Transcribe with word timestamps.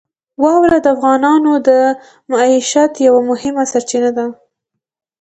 واوره 0.43 0.77
د 0.81 0.87
افغانانو 0.95 1.51
د 1.67 1.69
معیشت 2.31 2.93
یوه 3.07 3.21
مهمه 3.29 3.63
سرچینه 3.71 4.09
ده. 4.17 4.25